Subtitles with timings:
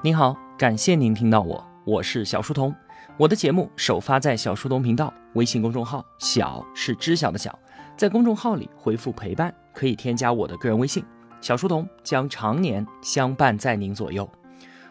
[0.00, 2.72] 您好，感谢您听到我，我是小书童。
[3.16, 7.58] 我的节目首发在小书童频道微信公众号，小是知晓的小，
[7.96, 11.04] 在公众号里回复陪伴，可以添加我的个人微信，
[11.40, 14.30] 小书童将常年相伴在您左右。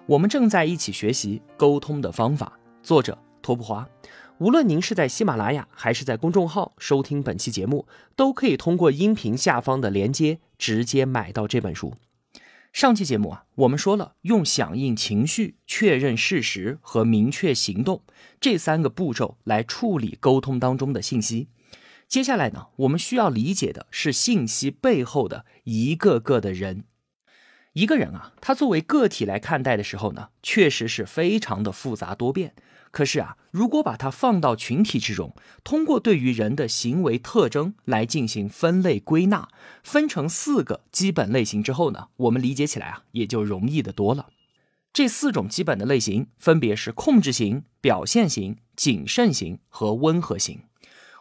[0.08, 2.52] 我们正在一起学习沟通的方法，
[2.84, 3.88] 作者托普华。
[4.40, 7.88] 无论您是在喜马拉雅还是在公众号收听本期节目，
[8.18, 11.94] 都可以通过音频下方的连接直接买到这本书。
[12.74, 18.04] 上期节目啊，我们说了用响应情绪、确认事实和明确行动
[18.40, 21.48] 这三个步骤来处理沟通当中的信息。
[22.08, 26.84] 接下来呢，我们需要理解的是信息背后的一个个的人。
[27.74, 32.54] 一个人啊，他作为个体来看待的时候呢，确实是非常的复杂多变。
[32.98, 39.50] 可是啊，如果把它放到群体之中，通过对于人的行为特征来进行分类归纳，
[39.84, 44.30] 分成四个基本类型之后呢，我们理解起来啊也就容易的多了。
[44.92, 50.62] 这四种基本的类型分别是控制型、表现型、谨慎型和温和型。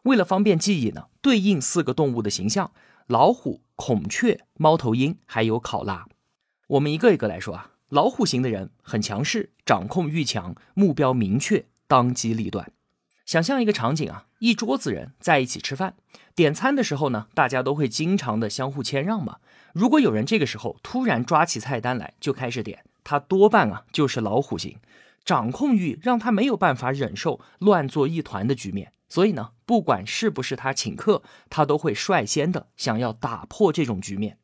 [0.04, 2.72] 为了方便记忆呢，对应四个动物的形象：
[3.06, 6.06] 老虎、孔雀、猫头鹰，还有考拉。
[6.68, 7.72] 我们一个一个来说啊。
[7.88, 12.72] 老虎型的人很强势，掌控欲强，目标明确，当机立断。
[13.24, 15.94] 想象一个场景啊，一桌子人在一起吃饭，
[16.34, 19.36] 点餐的时候呢，大家都会经常的相互谦让嘛。
[19.72, 24.78] 如果有人这个时候突然抓起菜单来就开始点，他多半啊就是老虎型，
[25.24, 34.38] 掌控欲让他没有办法忍受乱作一团的局面，所以呢，不管是不是他请客，他都会率先的想要打破这种局面。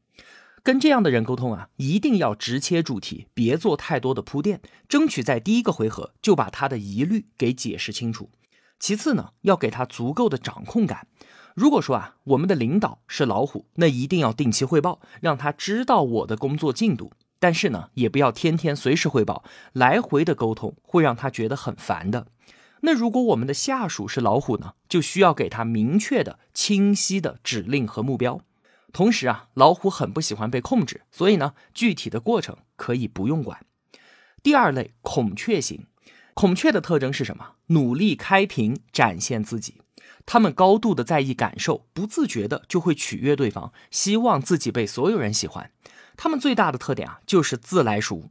[0.64, 8.30] 跟这样的人沟通啊，一定要直切主题，别做太多的铺垫，争取在第一个回合就把他的疑虑给解释清楚。
[8.78, 11.08] 其次呢，要给他足够的掌控感。
[11.54, 17.12] 如果说啊，我们的领导是老虎，那一定要定期汇报，让他知道我的工作进度。
[17.40, 22.28] 但是呢，也不要天天随时汇报，来回的沟通会让他觉得很烦的。
[22.82, 28.40] 那如果我们的下属是老虎呢，就需要给他明确的、清晰的指令和目标。
[28.92, 33.64] 同时啊，老虎很不喜欢被控制，所以呢，具体的过程可以不用管。
[34.42, 35.86] 第二类孔雀型，
[36.34, 37.52] 孔雀的特征是什么？
[37.68, 39.80] 努力开屏，展现自己。
[40.26, 45.70] 他们高度的在意感受，不自觉的就会取悦对方，希望自己被所有人喜欢。
[46.16, 48.30] 他们最大的特点啊，就是自来熟，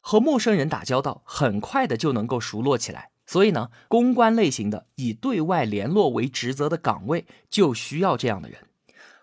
[0.00, 3.10] 和陌生人打交道，很快的就能够熟络起来。
[3.26, 8.67] 所以呢，公关类型的以对外联络为职责的岗位，就需要这样的人。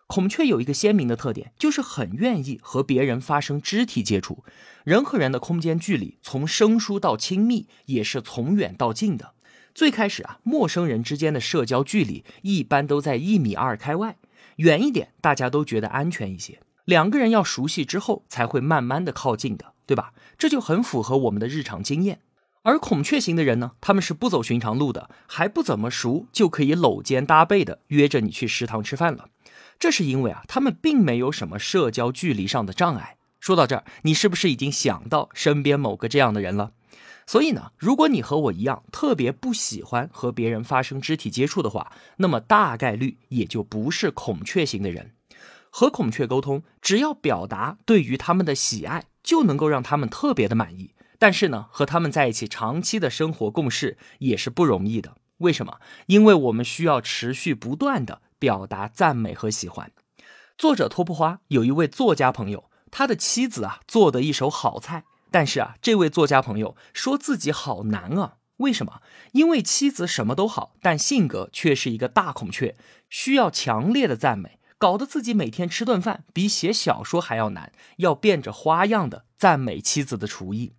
[0.07, 4.43] 孔雀有一个鲜明的特点，就是很愿意和别人发生肢体接触。
[4.83, 9.33] 人和人的空间距离，从生疏到亲密，也是从远到近的。
[9.73, 14.17] 最开始啊，陌生人之间的社交距离一般都在一米二开外，
[14.57, 16.59] 远一点大家都觉得安全一些。
[16.85, 20.13] 两个人要熟悉之后，才会慢慢的靠近的，对吧？
[20.37, 22.21] 这就很符合我们的日常经验。
[22.61, 29.29] 而孔雀型的人呢，他们是不走寻常路的，还不怎么熟，就可以搂肩搭背的约着你去食堂吃饭了。
[29.77, 33.17] 这是因为啊，他们并没有什么社交距离上的障碍。
[33.39, 36.71] 说到这儿，你是不是已经想到身边某个这样的人了？
[37.27, 45.11] 所以呢，如果你和我一样特别不喜欢和别人发生肢体接触的话，那么大概率也就不是孔雀型的人。
[45.69, 50.91] 和孔雀沟通，只要表达对于他们的喜爱，就能够让他们特别的满意。
[51.19, 55.17] 但是呢，和他们在一起长期的生活共事也是不容易的。
[55.39, 55.79] 为什么？
[56.07, 58.21] 因为我们需要持续不断的。
[58.39, 59.91] 表达赞美和喜欢。
[60.57, 68.37] 作者托布花有一位作家朋友，他的妻子啊做的一手好菜，但是啊，这位作家朋友说自己好难啊。
[68.57, 69.01] 为什么？
[69.33, 72.77] 因为妻子什么都好，但性格却是一个大孔雀，
[73.09, 80.71] 需要强烈的赞美，搞得自己每天吃顿饭比写小说还要难，要变着花样的赞美妻子的厨艺。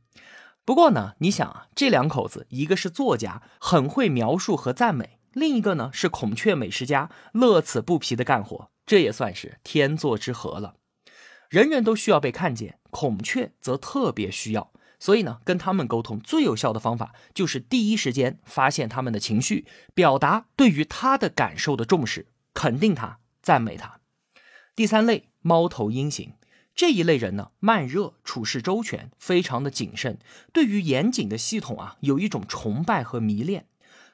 [0.65, 5.16] 不过呢，你想啊，这两口子，一个是作家，很会描述和赞美。
[5.36, 10.76] 另一个呢是孔雀美食家，乐此不疲的干活，这也算是天作之合了。
[11.50, 24.00] 人人都需要被看见，孔雀则特别需要，所以呢，跟他们沟通最有效的方法就是第一时间发现他们的情绪，表达对于他的感受的重视，肯定他，赞美他。
[24.74, 26.32] 第三类猫头鹰型
[26.74, 30.18] 这一类人呢，慢热，处事周全，非常的谨慎，
[30.54, 33.66] 对于严谨的系统啊，有一种崇拜和迷恋。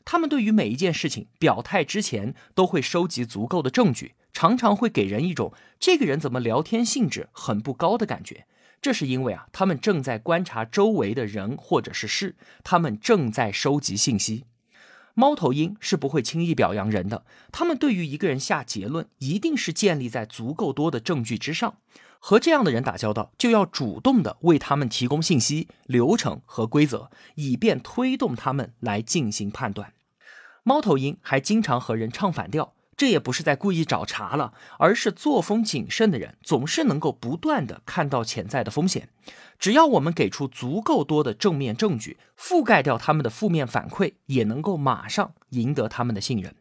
[0.05, 8.47] 他们对于每一件事情表态之前，都会收集足够的证据，常常会给人一种这个人怎么聊天兴致很不高的感觉。
[8.81, 12.35] 这是因为啊，他们正在观察周围的人或者是事，
[12.65, 14.45] 他们正在收集信息。
[15.15, 21.77] 猫头鹰是不会轻易表扬人的，他们对于一个人下结论，一定是建立在足够多的证据之上。
[22.25, 29.93] 和这样的人打交道，就要主动的为他们提供信息、流程和规则，以便推动他们来进行判断。
[30.63, 39.09] 猫头鹰还经常和人唱反调，这也不是在故意找茬了，而是作风谨慎的人总是能够不断的看到潜在的风险。
[39.59, 46.55] 只要我们给出足够多的正面证据，覆盖掉他们的负面反馈，也能够马上赢得他们的信任。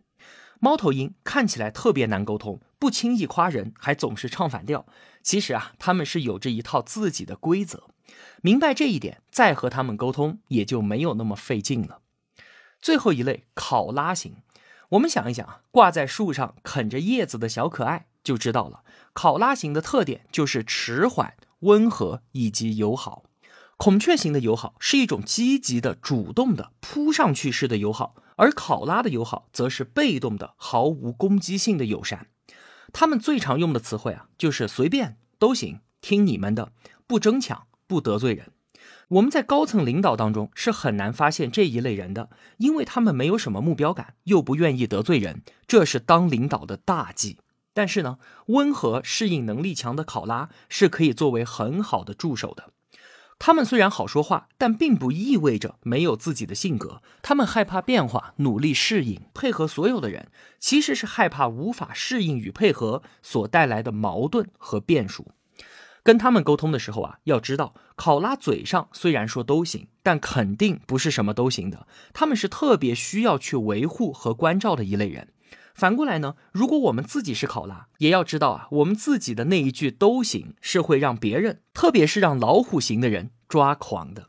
[0.59, 4.87] 猫头鹰看起来特别难沟通，不轻易夸人，还总是唱反调。
[5.23, 7.89] 其实啊，他们是有着一套自己的规则，
[8.41, 12.01] 明白这一点，再和他们沟通也就没有那么费劲了。
[12.81, 14.37] 最后一类考拉型，
[14.89, 18.83] 我们想一想啊，挂在树上啃着叶子的小可爱就知道了。
[19.13, 23.23] 考拉型的特点就是迟缓、温和以及友好。
[23.77, 32.27] 孔雀型的友好是一种积极的、主动的、扑上去式的友好，而考拉的友好则是被动的、毫无攻击性的友善。
[32.93, 36.71] 他们最常用的词汇啊，就是随便都行，听你们的，
[37.07, 38.51] 不争抢，不得罪人。
[39.09, 47.39] 我们在高层领导当中是很难发现这一类人的，因为他们没有什么目标感，又不愿意得罪人，这是当领导的大忌。
[47.73, 52.71] 但是呢，温和、适应能力强的考拉是可以作为很好的助手的。
[53.43, 57.01] 他们虽然好说话，但并不意味着没有自己的性格。
[57.23, 60.27] 他们害怕变化，努力适应，配合所有的人，
[60.59, 65.31] 其实是害怕无法适应与配合所带来的矛盾和变数。
[66.03, 71.87] 跟他们沟通的时候啊，要知道，考拉嘴上虽然说都行，但肯定不是什么都行的。
[72.13, 75.29] 他们是特别需要去维护和关照的一类人。
[75.81, 84.27] 反过来呢，如果我们自己是考拉，也要知道啊，我们自己的那一句都行，是会让别人，特别是让老虎型的人抓狂的。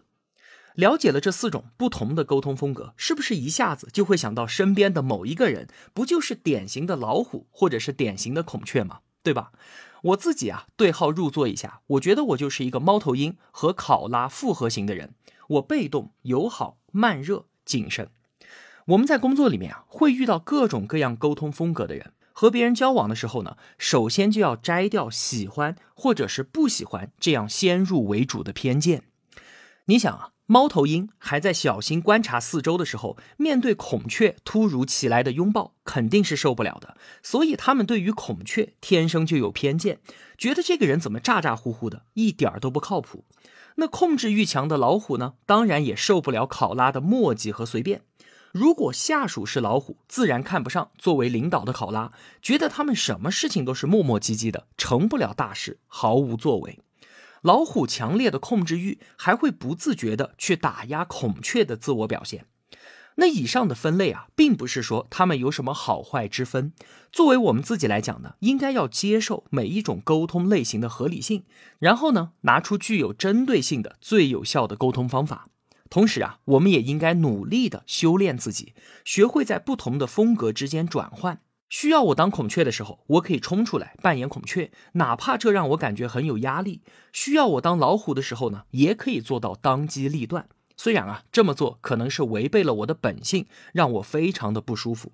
[0.76, 9.00] 了解了这四种不同的沟通风格，是不是一下子就会想到身边的某一个人，不就是典型的老虎，或者是典型的孔雀吗？
[9.22, 9.52] 对吧？
[10.04, 15.12] 我自己啊，对号入座一下，我觉得我就是一个猫头鹰和考拉复合型的人。
[15.48, 18.08] 我被动、友好、慢热、谨慎。
[18.86, 22.12] 我们在工作里面啊，会遇到各种各样沟通风格的人。
[22.32, 29.04] 和别人交往的时候呢，首先就要摘掉喜欢或者是不喜欢这样先入为主的偏见。
[29.84, 36.96] 你想啊，猫头鹰还在小心观察四周的时候，面对孔雀突如其来的拥抱，肯定是受不了的。
[37.22, 40.00] 所以他们对于孔雀天生就有偏见，
[40.36, 43.24] 觉得这个人怎么咋咋呼呼的，一点儿都不靠谱。
[43.76, 48.02] 那控制欲强的老虎呢，当然也受不了考拉的墨迹和随便。
[48.52, 52.12] 如果下属是老虎，自然看不上作为领导的考拉，
[52.42, 56.78] 觉得他们什么事情都是磨磨唧唧的，成不了大事，毫无作为。
[57.40, 62.44] 老虎强烈的控制欲还会不自觉的去打压孔雀的自我表现。
[63.16, 66.72] 那以上的分类啊，并不是说他们有什么好坏之分。
[67.10, 71.44] 作为我们自己来讲呢，应该要接受每一种沟通类型的合理性，
[71.78, 75.48] 然后呢，拿出具有针对性的最有效的沟通方法。
[75.92, 78.72] 同时啊，我们也应该努力的修炼自己，
[79.04, 81.42] 学会在不同的风格之间转换。
[81.68, 86.80] 需要我当孔雀的时候，我可以冲出来扮演孔雀，哪怕这让我感觉很有压力；
[87.12, 90.48] 需要我当老虎的时候呢，也可以做到当机立断。
[90.78, 95.12] 虽然啊，这么做可能是违背了我的本性，让我非常的不舒服。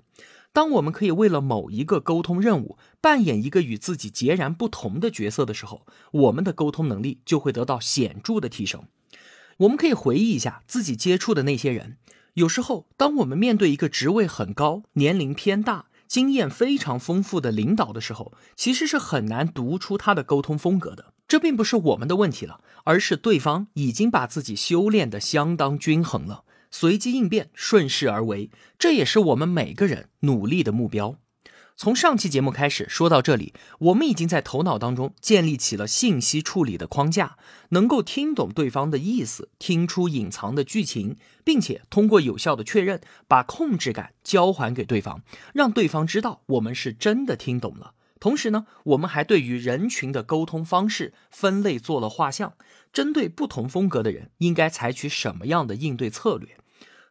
[0.53, 8.85] 当我们可以为了某一个沟通任务扮演一个与自己截然不同的角色的时候，我们的沟通能力就会得到显著的提升。
[9.59, 11.97] 我们可以回忆一下自己接触的那些人。
[12.35, 21.13] 有时候，当我们面对一个职位很高、年龄偏大、经验非常丰富的领导的时候，其实是很难读出他的沟通风格的。
[21.27, 28.51] 这并不是我们的问题了，而是对方已经把自己修炼的相当均衡了，随机应变、顺势而为。
[28.79, 31.17] 这也是我们每个人努力的目标。
[31.79, 37.37] 从上期节目开始说到这里，我们已经在头脑当中建立起了信息处理的框架，
[37.69, 45.23] 能够听懂对方的意思，听出隐藏的剧情，并且通过有效的确认，把控制感交还给对方，
[45.55, 47.95] 让对方知道我们是真的听懂了。
[48.19, 52.55] 同时呢，我们还对于人群的沟通方式分类做了画像，
[52.93, 56.59] 针对不同风格的人，应该采取什么样的应对策略。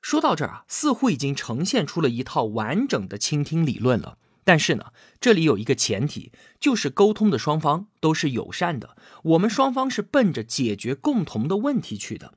[0.02, 4.18] 说到这儿啊，似乎已经呈现出了一套完整的倾听理论了。
[4.48, 12.36] 但是呢，这里有一个前提，就是沟通的双方都是友善的，我们双方是奔着解决共同的问题去的。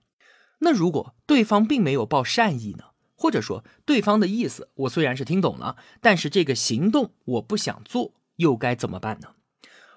[0.59, 2.87] 那如果对方并没有抱善意呢？
[3.15, 9.29] 或者说对方的意思我虽然是听懂了，但是这个行动我不想做，又该怎么办呢？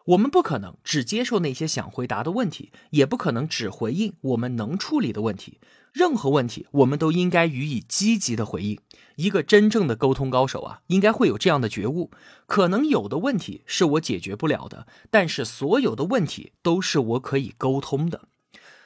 [0.06, 5.60] 我们不可能只接受那些想回答的问题，也不可能只回应我们能处理的问题。
[5.94, 8.80] 任何问题，我们都应该予以积极的回应。
[9.16, 12.12] 一个真正的沟通高手啊，应该会有这样的觉悟：
[12.48, 18.28] 可能有的问题是我解决不了的，但是所有的问题都是我可以沟通的。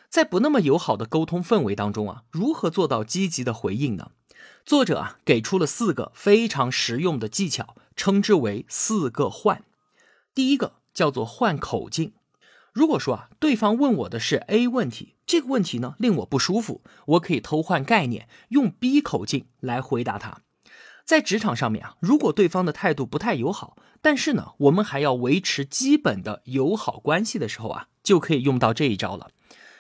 [0.10, 4.12] 在不那么友好的沟通氛围当中啊，如何做到积极的回应呢？
[4.66, 9.64] 作者啊给出了四个非常实用的技巧，称之为“四个换”。
[10.36, 10.74] 第一个。
[10.98, 12.14] 叫做换口径。
[12.74, 20.42] 如果说啊，对方问我的是 A 问题，这个问题呢令我不舒服，我可以偷换概念，用 B 口径来回答他。
[21.06, 29.30] 在职场上面啊，如果对方的态度不太友好，但是呢，我们还要维持基本的友好关系的时候啊，就可以用到这一招了。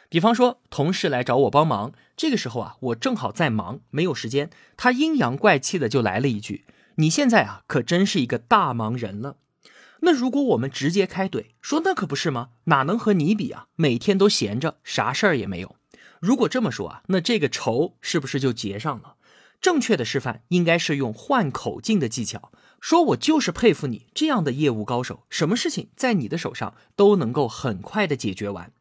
[0.09, 9.37] 比方说，同事来找我帮忙，这个时候啊，我正好在忙，没有时间，他阴阳怪气的就来了一句：“你现在啊，可真是一个大忙人了。”
[10.01, 12.49] 那如果我们直接开怼说那可不是吗？
[12.65, 13.67] 哪能和你比啊？
[13.75, 15.75] 每天都闲着，啥事儿也没有。
[16.19, 19.15] 如果这么说啊，那这个仇是不是就结上了？
[19.59, 28.71] 正确的示范应该是用换口径的技巧，说我就是佩服你这样的业务高手，什么事情在你的手上都能够很快的解决完。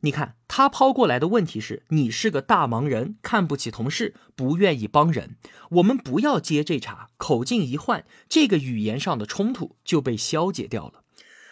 [0.00, 5.36] 你看他抛过来的问题是：你是个大忙人，看不起同事，不愿意帮人。
[5.70, 11.02] 我们不要接这茬，口径一换，这个语言上的冲突就被消解掉了。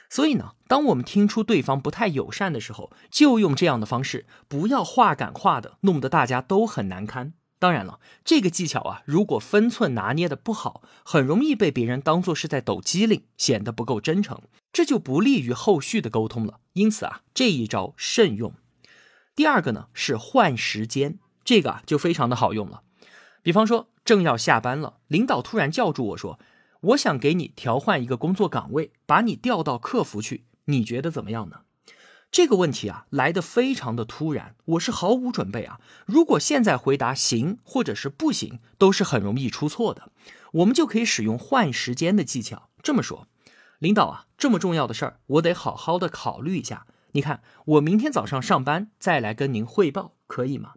[0.08, 7.32] 所以呢，当我们听出对方不太友善的时候，就用这样的方式，不要话赶话的，弄得大家都很难堪。
[7.58, 16.60] 当然了，这个技巧啊，如果分寸拿捏的不好，很容易被别人当做是在抖机灵，显得不够真诚，这就不利于后续的沟通了。
[16.74, 18.52] 因此啊，这一招慎用。
[19.34, 22.82] 第二个呢是换时间，这个啊就非常的好用了。
[23.42, 26.38] 比方说，正要下班了，领导突然叫住我说
[26.92, 31.60] ：“我想给你调换一个工作岗位，把你调到客服去，你觉得怎么样呢？”
[32.36, 35.80] 这个问题啊来的非常的突然，我是毫无准备啊。
[36.04, 40.10] 如果现在回答行或者是不行，都是很容易出错的。
[40.52, 43.26] 我们就可以使用换时间的技巧，这么说：
[43.78, 46.86] 领导啊，这么重要的事儿，我得好好的考虑一下。
[47.12, 50.74] 你看，我明天早上上班再来跟您汇报，可以吗？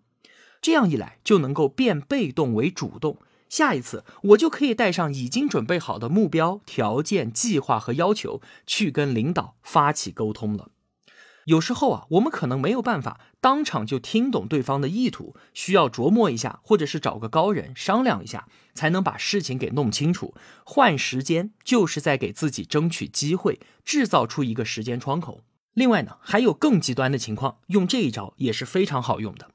[0.61, 3.19] 这样一来就能够变被动为主动。
[3.49, 10.69] 下一次我就可以带上已经准备好的目标、条件、计划和要求，去跟领导发起沟通了。
[11.50, 20.36] 有时候啊，我们可能没有办法当场就听懂对方的意图，需要琢磨一下，或者是找个高人商量一下，才能把事情给弄清楚。
[20.63, 25.41] 换时间就是在给自己争取机会，制造出一个时间窗口。
[25.74, 29.50] 另外呢，还有更极端的情况，用这一招也是非常好用的，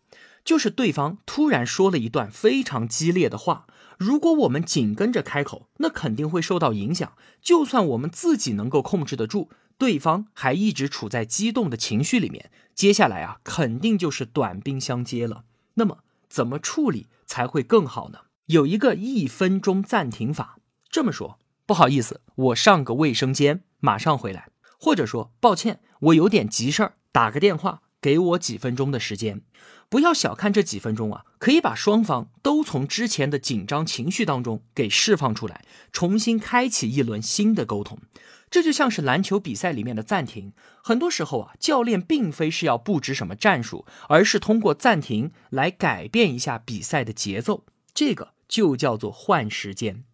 [0.44, 3.66] 就是对方突然说了一段非常激烈的话，
[3.98, 7.12] 如果我们紧跟着开口，那肯定会受到影响。
[7.40, 9.50] 就算我们自己能够控制得住。
[9.78, 15.44] 对方还一直处在激动的情绪里面，接下来啊，肯定就是短兵相接了。
[15.74, 18.20] 那么怎么处理才会更好呢？
[18.46, 20.58] 有一个一分钟暂停法，
[20.90, 24.48] 这么说，不好意思，我上个卫生间，马上回来。
[24.78, 29.40] 或者说，抱歉，我有点急事儿，打个电话，给我几分钟的时间。
[29.88, 37.98] 不要小看这几分钟啊，可以把双方都从之前的紧张情绪当中给释放出来，重新开启一轮新的沟通。
[38.50, 50.04] 这就像是篮球比赛里面的暂停，很多时候啊，教练并非是要布置什么战术，而是通过暂停来改变一下比赛的节奏，这个就叫做换时间。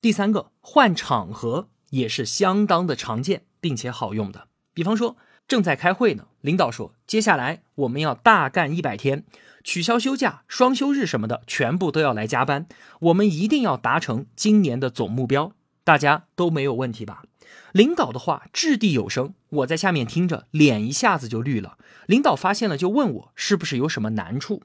[0.00, 5.16] 第三个换场合也是相当的常见并且好用的，比方说
[5.48, 9.24] 正在开会呢，领导说接下来我们要大干一百天，
[9.64, 12.66] 取消休假、双休日什么的，全部都要来加班，
[13.00, 15.52] 我们一定要达成今年的总目标，
[15.84, 17.24] 大家都没有问题吧？
[17.72, 21.78] 领导的话掷地有声，我在下面听着，脸一下子就绿了。
[22.06, 24.62] 领导发现了，就问我是不是有什么难处？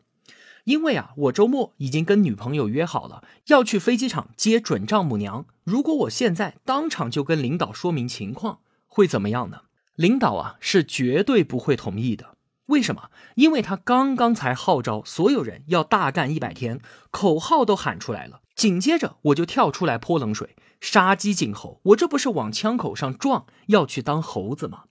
[0.65, 5.45] 因为啊，我周末已经跟女朋友约好了，要去飞机场接准丈母娘。
[5.63, 9.61] 如果我现在当场就跟领导说明情况，会怎么样呢？
[9.95, 12.35] 领导啊，是绝对不会同意的。
[12.65, 13.09] 为什么？
[13.35, 20.57] 因为他刚刚才号召所有人要大干一百天，口号都喊出来了，紧接着我就跳出来泼冷水。
[20.81, 24.83] 杀鸡儆猴，我这不是往枪口上撞，要去当猴子吗？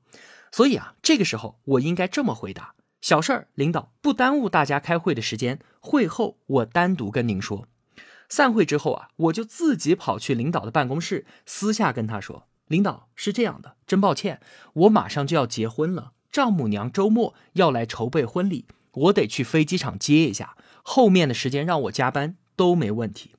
[0.50, 7.68] 所以啊，这个时候我应该这么回答：小事儿，领导不耽误大家开会的时间，会后我单独跟您说。
[8.28, 14.40] 散会之后啊，我就自己跑去领导的办公室，私下跟他说：“领导是这样的，真抱歉，
[14.72, 23.30] 我马上就要结婚了，丈母娘周末要来筹备婚礼，我得去飞机场接一下，后面的时间让我加班都没问题。”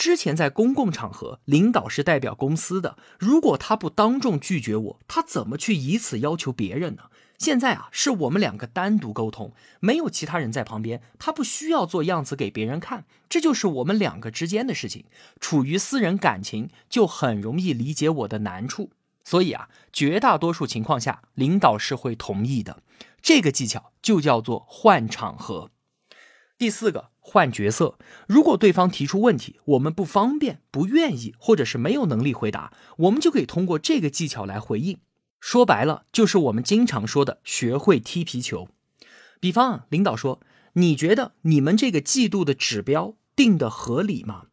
[0.00, 7.10] 之前在公共场合，领导是代表公司的，如果他不当众拒绝我，他怎么去以此要求别人呢？
[7.36, 15.04] 现在啊，是我们两个单独沟通，没有其他人在旁边，他不需要做样子给别人看，这就是我们两个之间的事情。
[15.38, 18.92] 处于私人感情，就很容易理解我的难处。
[19.22, 22.82] 所以啊，绝大多数情况下，领导是会同意的。
[23.20, 25.70] 这个技巧就叫做换场合。
[26.60, 27.96] 第四个，换角色。
[28.26, 34.98] 如果对方提出问题，我们不方便、不愿意，或者是没有能力回答，我们就可以通过这个技巧来回应。
[35.40, 38.68] 说白了，就是我们经常说的学会踢皮球。
[39.40, 40.42] 比方啊，领导说
[40.76, 44.48] ：“你觉得你们这个季度的指标定的合理吗？”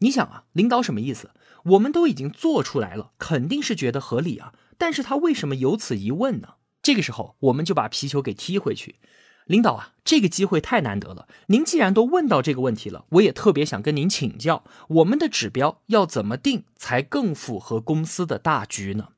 [0.00, 1.30] 你想啊，领导什么意思？
[1.66, 4.52] 我们都已经做出来了，肯定是觉得合理啊。
[4.76, 6.54] 但是他为什么有此一问呢？
[6.82, 8.96] 这个时候，我们就把皮球给踢回去。
[9.46, 11.26] 领导啊，这个机会太难得了。
[11.46, 19.08] 您既然都问到这个问题了，我也特别想跟您请教，我们的指标要怎么定才更符合公司的大局呢？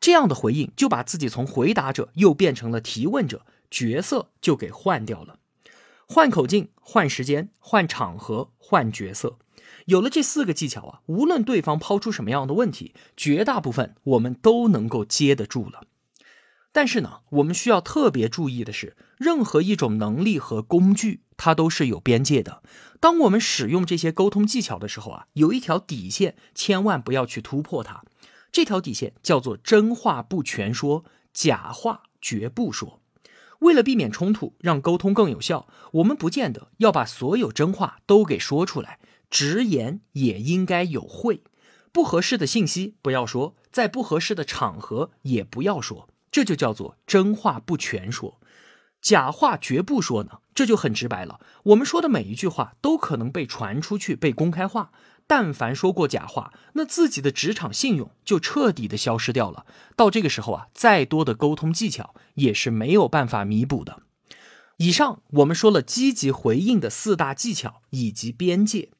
[0.00, 5.38] 这样的回应就把自己从回答者又变成了提问者，角色就给换掉了。
[6.06, 9.36] 换口径、换时间、换场合、换角色，
[9.84, 15.82] 有了这四个技巧啊，无论对方抛出什么样的问题，绝大部分我们都能够接得住了。
[16.72, 22.62] 但是呢，我们需要特别注意的是，任何一种能力和工具，它都是有边界的。
[23.00, 28.02] 当我们使用这些沟通技巧的时候啊，有一条底线，千万不要去突破它。
[28.50, 33.00] 这条底线叫做真话不全说，假话绝不说。
[33.60, 41.42] 为了避免冲突，让沟通更有效，我们不见得要把所有真话都给说出来，直言也应该有会。
[41.90, 48.40] 不合适的信息不要说，在不合适的场合也不要说，这就叫做真话不全说。
[49.00, 51.40] 假话绝不说呢，这就很直白了。
[51.64, 54.90] 我们说的每一句话都可能被传出去、被公开化。
[55.26, 59.66] 但凡说过假话，那自己的职场信用就彻底的消失掉了。
[59.94, 64.00] 到这个时候啊，再多的沟通技巧也是没有办法弥补的。
[64.78, 68.90] 以上我们说了积极回应的四大技巧以及边界。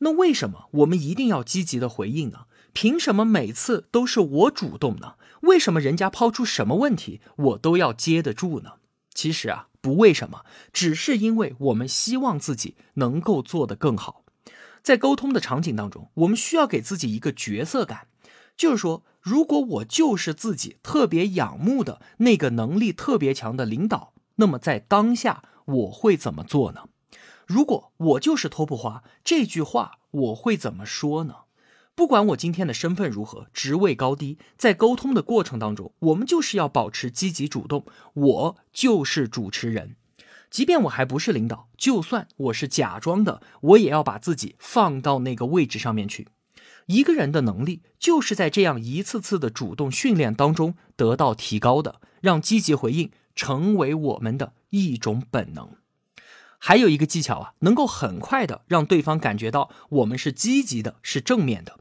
[0.00, 2.40] 那为什么我们一定要积极的回应呢？
[2.74, 5.14] 凭什么每次都是我主动呢？
[5.42, 8.74] 为什么人家抛出什么问题，我都要接得住呢？
[9.14, 14.24] 其实啊，不为什么，只是因为我们希望自己能够做得更好。
[14.82, 18.06] 在沟通的场景当中，我们需要给自己一个角色感，
[18.56, 26.88] 就是说，如果我就是自己特别仰慕的那个能力特别强的领导，那么在当下我会怎么做呢？
[27.46, 31.34] 如果我就是 TOP 花，这句话我会怎么说呢？
[31.98, 37.84] 不管我今天的身份如何，职位高低，在沟通的过程当中，我们就是要保持积极主动，
[38.14, 39.96] 我就是主持人。
[40.48, 46.28] 即便我还不是领导，就算我是假装的，我也要把自己放到那个位置上面去。
[46.86, 55.72] 一个人的能力就是在这样一次次的主动训练当中得到提高的，让积极回应成为我们的一种本能。
[56.58, 61.78] 还有一个技巧啊，能够很快的让对方感觉到我们是积极的，是正面的，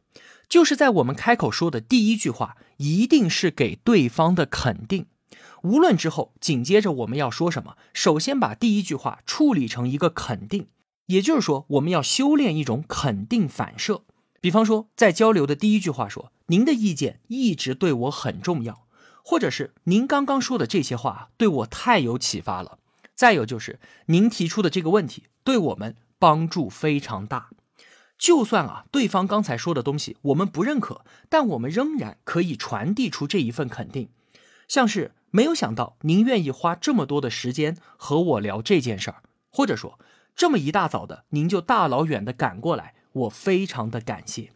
[0.47, 5.07] 就是在我们开口说的第一句话，一定是给对方的肯定。
[5.63, 10.67] 无论之后紧接着我们要说什么，首先把第一句话处理成一个肯定，
[11.07, 14.03] 也就是说，我们要修炼一种肯定反射。
[14.39, 18.85] 比方说，在交流的第一句话说：“您的意见一直对我很重要。”
[19.25, 22.77] 或者是“您刚刚说的这些话对我太有启发了。”
[23.17, 27.49] 再有就是您提出的这个问题对我们帮助非常大。
[28.17, 34.07] 就算啊，对方刚才说的东西我们不认可，但我们仍然可以传递出这一份肯定，
[34.69, 35.11] 像是。
[35.29, 39.99] 没有想到您愿意花这么多的时间和我聊这件事儿，或者说
[40.37, 44.51] 这么一大早的您就大老远的赶过来，我非常的感谢。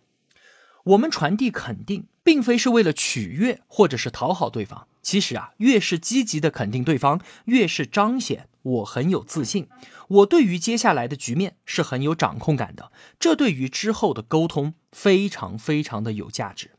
[0.86, 4.88] 我们传递肯定，并非是为了取悦或者是讨好对方。
[5.02, 9.68] 其实啊，越是积极的肯定对方，越是彰显我很有自信，
[10.08, 12.92] 我对于接下来的局面是很有掌控感的。
[13.20, 16.72] 这对于之后的沟通非常非常的有价值。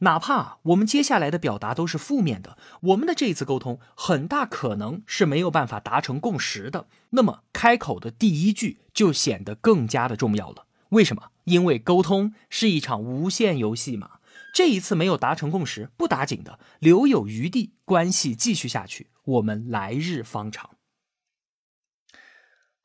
[0.00, 6.86] 哪怕我们接下来的表达都是负面的，我们的这一次沟通很大可能是没有办法达成共识的。
[7.10, 10.66] 那么开口的第一句就显得更加的重要了。
[10.90, 11.30] 为什么？
[11.44, 14.18] 因为沟通是一场无限游戏嘛。
[14.52, 20.75] 这一次没有达成共识不打紧的，留有余地，关系继续下去，我们来日方长。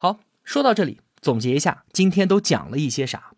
[0.03, 3.33] 好，说到这里，总结一下，今天都讲了一些啥？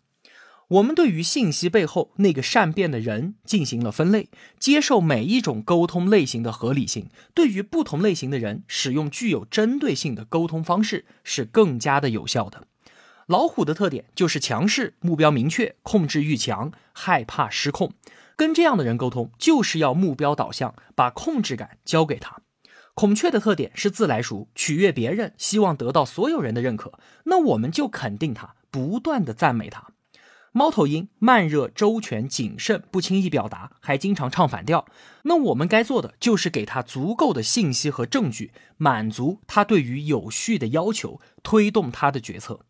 [0.68, 7.10] 我们对于信息背后那个善变的人进行了分类，接受每一种沟通类型的合理性。
[7.34, 12.66] 对于不同类型的人，使用具有针对性的沟通方式是更加的有效的。
[13.26, 17.92] 老虎的特点就是强势、目标明确、控制欲强、害怕失控。
[18.36, 22.38] 跟这样的人沟通，就是要目标导向，把控制感交给他。
[22.94, 26.98] 孔雀的特点是自来熟，取悦别人，希望得到所有人的认可。
[27.24, 29.88] 那我们就肯定他，不断的赞美他。
[30.52, 34.86] 猫头鹰慢热、周全、谨慎，不轻易表达，还经常唱反调。
[35.24, 42.60] 那我们该做的就是给他足够的信息和证据，满足他对于有序的要求，推动他的决策。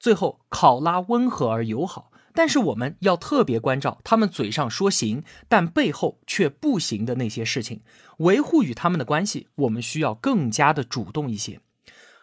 [0.00, 7.80] 最后，考拉温和而友好，但是我们要特别关照他们嘴上说行，但背后却不行的那些事情。
[8.18, 11.60] 维护与他们的关系，我们需要更加的主动一些，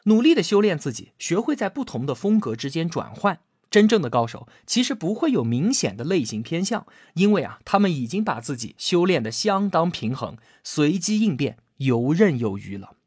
[0.04, 3.40] 努力的修炼自己，学会在不同的风格之间转换。
[3.72, 12.98] 真正的高手其实不会有明显的类型偏向，因为啊，他们已经把自己修炼的相当平衡，随机应变，游刃有余了。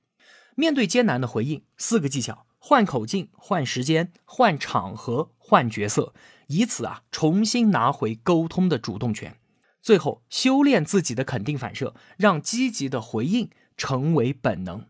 [0.56, 6.12] 面对艰难的回应，四个技巧：换口径、换时间、换场合、换角色，
[6.48, 9.36] 以此啊，重新拿回沟通的主动权。
[9.80, 14.84] 最后，修炼自己的肯定反射，让积极的回应成为本能。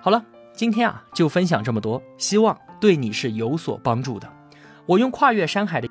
[0.00, 4.28] 好了，今天啊，就分享这么多，希望对你是有所帮助的。
[4.86, 5.88] 我用跨越山海的